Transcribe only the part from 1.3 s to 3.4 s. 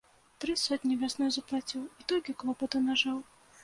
заплаціў, і толькі клопату нажыў.